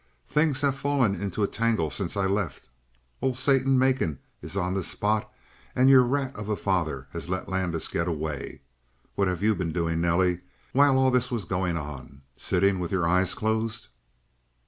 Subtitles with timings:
[0.25, 2.67] "Things have fallen into a tangle since I left,
[3.21, 5.31] old Satan Macon is on the spot
[5.75, 8.61] and your rat of a father has let Landis get away.
[9.13, 10.39] What have you been doing, Nelly,
[10.73, 12.23] while all this was going on?
[12.35, 13.89] Sitting with your eyes closed?"